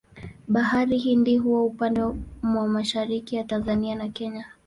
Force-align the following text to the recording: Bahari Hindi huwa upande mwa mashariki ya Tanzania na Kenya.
Bahari 0.47 0.97
Hindi 0.99 1.37
huwa 1.37 1.63
upande 1.65 2.01
mwa 2.43 2.67
mashariki 2.67 3.35
ya 3.35 3.43
Tanzania 3.43 3.95
na 3.95 4.07
Kenya. 4.09 4.45